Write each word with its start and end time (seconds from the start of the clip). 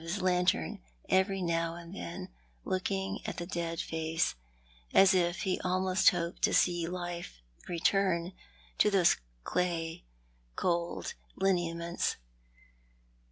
s 0.03 0.19
lantern 0.19 0.79
every 1.09 1.43
now 1.43 1.75
and 1.75 1.93
then, 1.93 2.27
looking 2.65 3.19
at 3.27 3.37
the 3.37 3.45
dead 3.45 3.79
face 3.79 4.33
as 4.95 5.13
if 5.13 5.43
he 5.43 5.61
almost 5.63 6.09
hoped 6.09 6.41
to 6.41 6.51
see 6.51 6.87
life 6.87 7.39
return 7.69 8.33
to 8.79 8.89
those 8.89 9.17
clay 9.43 10.03
cold 10.55 11.13
lineaments. 11.35 12.15